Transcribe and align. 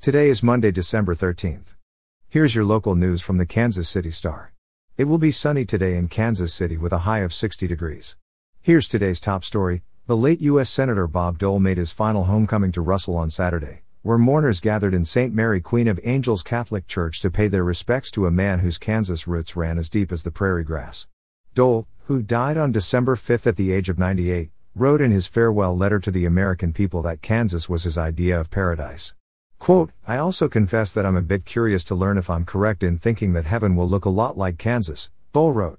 Today 0.00 0.30
is 0.30 0.42
Monday, 0.42 0.70
December 0.70 1.14
13th. 1.14 1.76
Here's 2.26 2.54
your 2.54 2.64
local 2.64 2.94
news 2.94 3.20
from 3.20 3.36
the 3.36 3.44
Kansas 3.44 3.86
City 3.86 4.10
Star. 4.10 4.54
It 4.96 5.04
will 5.04 5.18
be 5.18 5.30
sunny 5.30 5.66
today 5.66 5.94
in 5.94 6.08
Kansas 6.08 6.54
City 6.54 6.78
with 6.78 6.90
a 6.94 7.00
high 7.00 7.18
of 7.18 7.34
60 7.34 7.66
degrees. 7.66 8.16
Here's 8.62 8.88
today's 8.88 9.20
top 9.20 9.44
story. 9.44 9.82
The 10.06 10.16
late 10.16 10.40
U.S. 10.40 10.70
Senator 10.70 11.06
Bob 11.06 11.36
Dole 11.36 11.60
made 11.60 11.76
his 11.76 11.92
final 11.92 12.24
homecoming 12.24 12.72
to 12.72 12.80
Russell 12.80 13.14
on 13.14 13.28
Saturday, 13.28 13.82
where 14.00 14.16
mourners 14.16 14.60
gathered 14.60 14.94
in 14.94 15.04
St. 15.04 15.34
Mary 15.34 15.60
Queen 15.60 15.86
of 15.86 16.00
Angels 16.02 16.42
Catholic 16.42 16.86
Church 16.86 17.20
to 17.20 17.30
pay 17.30 17.48
their 17.48 17.62
respects 17.62 18.10
to 18.12 18.24
a 18.24 18.30
man 18.30 18.60
whose 18.60 18.78
Kansas 18.78 19.28
roots 19.28 19.54
ran 19.54 19.76
as 19.76 19.90
deep 19.90 20.12
as 20.12 20.22
the 20.22 20.30
prairie 20.30 20.64
grass. 20.64 21.08
Dole, 21.52 21.86
who 22.04 22.22
died 22.22 22.56
on 22.56 22.72
December 22.72 23.16
5 23.16 23.48
at 23.48 23.56
the 23.56 23.70
age 23.70 23.90
of 23.90 23.98
98, 23.98 24.50
wrote 24.74 25.02
in 25.02 25.10
his 25.10 25.26
farewell 25.26 25.76
letter 25.76 26.00
to 26.00 26.10
the 26.10 26.24
American 26.24 26.72
people 26.72 27.02
that 27.02 27.20
Kansas 27.20 27.68
was 27.68 27.84
his 27.84 27.98
idea 27.98 28.40
of 28.40 28.50
paradise. 28.50 29.12
Quote, 29.60 29.90
I 30.08 30.16
also 30.16 30.48
confess 30.48 30.90
that 30.94 31.04
I'm 31.04 31.16
a 31.16 31.22
bit 31.22 31.44
curious 31.44 31.84
to 31.84 31.94
learn 31.94 32.16
if 32.16 32.30
I'm 32.30 32.46
correct 32.46 32.82
in 32.82 32.96
thinking 32.96 33.34
that 33.34 33.44
heaven 33.44 33.76
will 33.76 33.86
look 33.86 34.06
a 34.06 34.08
lot 34.08 34.38
like 34.38 34.56
Kansas, 34.56 35.10
Dole 35.34 35.52
wrote. 35.52 35.78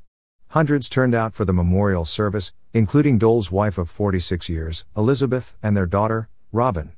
Hundreds 0.49 0.87
turned 0.87 1.15
out 1.15 1.33
for 1.33 1.45
the 1.45 1.51
memorial 1.51 2.05
service, 2.05 2.53
including 2.75 3.17
Dole's 3.17 3.51
wife 3.51 3.79
of 3.79 3.89
46 3.89 4.47
years, 4.49 4.85
Elizabeth, 4.95 5.57
and 5.63 5.75
their 5.75 5.87
daughter, 5.87 6.29
Robin. 6.51 6.91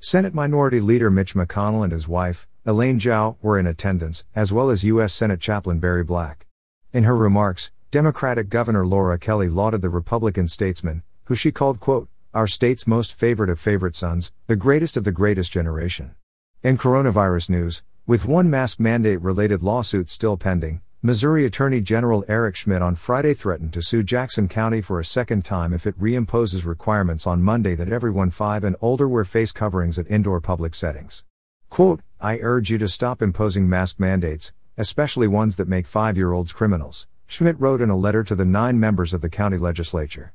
Senate 0.00 0.32
Minority 0.32 0.80
Leader 0.80 1.10
Mitch 1.10 1.34
McConnell 1.34 1.84
and 1.84 1.92
his 1.92 2.08
wife, 2.08 2.48
Elaine 2.64 2.98
Chao, 2.98 3.36
were 3.42 3.58
in 3.58 3.66
attendance, 3.66 4.24
as 4.34 4.50
well 4.50 4.70
as 4.70 4.84
U.S. 4.84 5.12
Senate 5.12 5.38
Chaplain 5.38 5.80
Barry 5.80 6.02
Black. 6.02 6.46
In 6.94 7.04
her 7.04 7.16
remarks, 7.16 7.72
Democratic 7.90 8.48
Governor 8.48 8.86
Laura 8.86 9.18
Kelly 9.18 9.50
lauded 9.50 9.82
the 9.82 9.90
Republican 9.90 10.48
statesman, 10.48 11.02
who 11.24 11.34
she 11.34 11.52
called, 11.52 11.78
quote, 11.78 12.08
our 12.32 12.46
state's 12.46 12.86
most 12.86 13.14
favored 13.14 13.50
of 13.50 13.60
favorite 13.60 13.94
sons, 13.94 14.32
the 14.46 14.56
greatest 14.56 14.96
of 14.96 15.04
the 15.04 15.12
greatest 15.12 15.52
generation. 15.52 16.14
In 16.62 16.78
coronavirus 16.78 17.50
news, 17.50 17.82
with 18.06 18.24
one 18.24 18.48
mask 18.48 18.78
mandate 18.78 19.20
related 19.20 19.64
lawsuit 19.64 20.08
still 20.08 20.36
pending, 20.36 20.80
Missouri 21.02 21.44
Attorney 21.44 21.80
General 21.80 22.24
Eric 22.28 22.54
Schmitt 22.54 22.80
on 22.80 22.94
Friday 22.94 23.34
threatened 23.34 23.72
to 23.72 23.82
sue 23.82 24.04
Jackson 24.04 24.46
County 24.46 24.80
for 24.80 25.00
a 25.00 25.04
second 25.04 25.44
time 25.44 25.72
if 25.72 25.88
it 25.88 25.98
reimposes 25.98 26.64
requirements 26.64 27.26
on 27.26 27.42
Monday 27.42 27.74
that 27.74 27.90
everyone 27.90 28.30
5 28.30 28.62
and 28.62 28.76
older 28.80 29.08
wear 29.08 29.24
face 29.24 29.50
coverings 29.50 29.98
at 29.98 30.08
indoor 30.08 30.40
public 30.40 30.72
settings. 30.76 31.24
Quote, 31.68 31.98
I 32.20 32.38
urge 32.38 32.70
you 32.70 32.78
to 32.78 32.88
stop 32.88 33.22
imposing 33.22 33.68
mask 33.68 33.98
mandates, 33.98 34.52
especially 34.76 35.26
ones 35.26 35.56
that 35.56 35.66
make 35.66 35.88
5 35.88 36.16
year 36.16 36.30
olds 36.30 36.52
criminals. 36.52 37.08
Schmitt 37.26 37.58
wrote 37.58 37.80
in 37.80 37.90
a 37.90 37.96
letter 37.96 38.22
to 38.22 38.36
the 38.36 38.44
nine 38.44 38.78
members 38.78 39.12
of 39.12 39.20
the 39.20 39.28
county 39.28 39.58
legislature. 39.58 40.32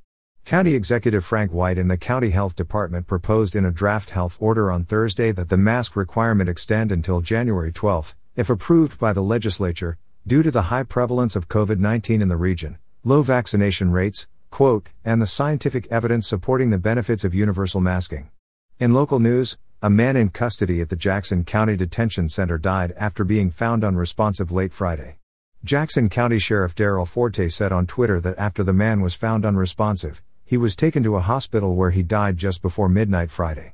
County 0.48 0.76
Executive 0.76 1.26
Frank 1.26 1.52
White 1.52 1.78
and 1.78 1.92
the 1.92 1.98
County 1.98 2.30
Health 2.30 2.56
Department 2.56 3.06
proposed 3.06 3.54
in 3.54 3.66
a 3.66 3.70
draft 3.70 4.12
health 4.12 4.38
order 4.40 4.72
on 4.72 4.86
Thursday 4.86 5.34
that 5.34 5.50
the 5.50 5.58
mask 5.58 5.98
requirement 5.98 6.50
extend 6.50 6.90
until 6.90 7.20
January 7.20 7.70
12, 7.70 8.16
if 8.38 8.50
approved 8.50 8.98
by 8.98 9.12
the 9.12 9.22
legislature, 9.22 9.98
due 10.26 10.42
to 10.44 10.50
the 10.50 10.72
high 10.72 10.84
prevalence 10.84 11.36
of 11.36 11.50
COVID 11.50 11.80
19 11.80 12.22
in 12.22 12.30
the 12.30 12.38
region, 12.38 12.78
low 13.04 13.22
vaccination 13.24 13.92
rates, 13.92 14.26
quote, 14.50 14.88
and 15.04 15.22
the 15.22 15.26
scientific 15.26 15.86
evidence 15.92 16.26
supporting 16.30 16.70
the 16.70 16.78
benefits 16.78 17.26
of 17.26 17.36
universal 17.36 17.82
masking. 17.82 18.30
In 18.80 18.94
local 18.94 19.20
news, 19.20 19.58
a 19.82 19.90
man 19.90 20.16
in 20.16 20.30
custody 20.30 20.80
at 20.80 20.88
the 20.88 20.96
Jackson 20.96 21.44
County 21.44 21.76
Detention 21.76 22.30
Center 22.30 22.58
died 22.58 22.94
after 22.96 23.26
being 23.26 23.50
found 23.50 23.84
unresponsive 23.84 24.50
late 24.50 24.72
Friday. 24.72 25.18
Jackson 25.66 26.08
County 26.08 26.40
Sheriff 26.40 26.74
Darrell 26.74 27.06
Forte 27.06 27.50
said 27.50 27.74
on 27.74 27.86
Twitter 27.86 28.22
that 28.22 28.38
after 28.38 28.64
the 28.64 28.72
man 28.72 29.02
was 29.02 29.14
found 29.14 29.44
unresponsive, 29.44 30.24
he 30.48 30.56
was 30.56 30.78
taken 30.78 31.04
to 31.04 31.18
a 31.18 31.20
hospital 31.20 31.76
where 31.76 31.92
he 31.92 32.02
died 32.02 32.38
just 32.38 32.62
before 32.62 32.88
midnight 32.88 33.30
Friday. 33.30 33.74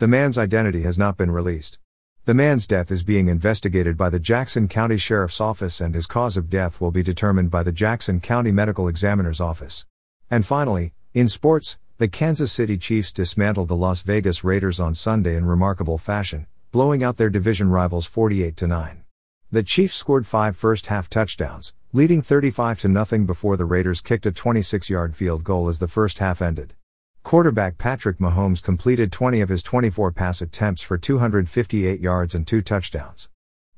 The 0.00 0.08
man's 0.08 0.36
identity 0.36 0.82
has 0.82 0.98
not 0.98 1.16
been 1.16 1.30
released. 1.30 1.78
The 2.24 2.34
man's 2.34 2.66
death 2.66 2.90
is 2.90 3.04
being 3.04 3.28
investigated 3.28 3.96
by 3.96 4.10
the 4.10 4.18
Jackson 4.18 4.66
County 4.66 4.96
Sheriff's 4.96 5.40
Office 5.40 5.80
and 5.80 5.94
his 5.94 6.08
cause 6.08 6.36
of 6.36 6.50
death 6.50 6.80
will 6.80 6.90
be 6.90 7.04
determined 7.04 7.52
by 7.52 7.62
the 7.62 7.70
Jackson 7.70 8.20
County 8.20 8.50
Medical 8.50 8.88
Examiner's 8.88 9.40
Office. 9.40 9.86
And 10.28 10.44
finally, 10.44 10.92
in 11.14 11.28
sports, 11.28 11.78
the 11.98 12.08
Kansas 12.08 12.50
City 12.50 12.76
Chiefs 12.76 13.12
dismantled 13.12 13.68
the 13.68 13.76
Las 13.76 14.02
Vegas 14.02 14.42
Raiders 14.42 14.80
on 14.80 14.96
Sunday 14.96 15.36
in 15.36 15.46
remarkable 15.46 15.98
fashion, 15.98 16.48
blowing 16.72 17.04
out 17.04 17.16
their 17.16 17.30
division 17.30 17.70
rivals 17.70 18.06
48 18.06 18.60
9. 18.60 19.04
The 19.52 19.62
Chiefs 19.62 19.94
scored 19.94 20.26
five 20.26 20.56
first 20.56 20.88
half 20.88 21.08
touchdowns, 21.08 21.74
leading 21.94 22.20
35 22.20 22.80
to 22.80 22.88
nothing 22.88 23.24
before 23.24 23.56
the 23.56 23.64
Raiders 23.64 24.02
kicked 24.02 24.26
a 24.26 24.30
26-yard 24.30 25.16
field 25.16 25.42
goal 25.42 25.68
as 25.68 25.78
the 25.78 25.88
first 25.88 26.18
half 26.18 26.42
ended. 26.42 26.74
Quarterback 27.22 27.78
Patrick 27.78 28.18
Mahomes 28.18 28.62
completed 28.62 29.10
20 29.10 29.40
of 29.40 29.48
his 29.48 29.62
24 29.62 30.12
pass 30.12 30.42
attempts 30.42 30.82
for 30.82 30.98
258 30.98 31.98
yards 31.98 32.34
and 32.34 32.46
two 32.46 32.60
touchdowns. 32.60 33.30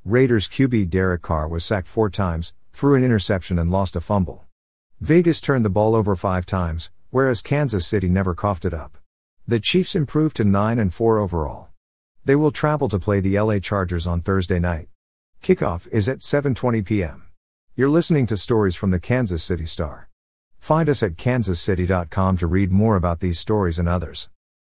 Raiders 0.04 0.48
QB 0.48 0.90
Derek 0.90 1.22
Carr 1.22 1.46
was 1.46 1.64
sacked 1.64 1.86
four 1.86 2.10
times, 2.10 2.52
threw 2.72 2.96
an 2.96 3.04
interception 3.04 3.60
and 3.60 3.70
lost 3.70 3.94
a 3.94 4.00
fumble. 4.00 4.44
Vegas 5.00 5.40
turned 5.40 5.64
the 5.64 5.70
ball 5.70 5.94
over 5.94 6.16
five 6.16 6.44
times, 6.44 6.90
whereas 7.10 7.40
Kansas 7.40 7.86
City 7.86 8.08
never 8.08 8.34
coughed 8.34 8.64
it 8.64 8.74
up. 8.74 8.98
The 9.46 9.60
Chiefs 9.60 9.94
improved 9.94 10.36
to 10.38 10.44
9 10.44 10.80
and 10.80 10.92
4 10.92 11.20
overall. 11.20 11.68
They 12.24 12.34
will 12.34 12.50
travel 12.50 12.88
to 12.88 12.98
play 12.98 13.20
the 13.20 13.38
LA 13.38 13.60
Chargers 13.60 14.08
on 14.08 14.20
Thursday 14.20 14.58
night. 14.58 14.88
Kickoff 15.44 15.86
is 15.92 16.08
at 16.08 16.18
7:20 16.18 16.84
p.m. 16.84 17.29
You're 17.80 17.88
listening 17.88 18.26
to 18.26 18.36
stories 18.36 18.76
from 18.76 18.90
the 18.90 19.00
Kansas 19.00 19.42
City 19.42 19.64
Star. 19.64 20.10
Find 20.58 20.86
us 20.86 21.02
at 21.02 21.16
kansascity.com 21.16 22.36
to 22.36 22.46
read 22.46 22.70
more 22.70 22.94
about 22.94 23.20
these 23.20 23.38
stories 23.38 23.78
and 23.78 23.88
others. 23.88 24.28